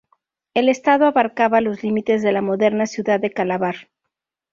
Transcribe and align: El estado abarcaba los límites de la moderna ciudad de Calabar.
El 0.55 0.67
estado 0.67 1.05
abarcaba 1.05 1.61
los 1.61 1.83
límites 1.83 2.23
de 2.23 2.31
la 2.31 2.41
moderna 2.41 2.87
ciudad 2.87 3.19
de 3.19 3.29
Calabar. 3.33 3.87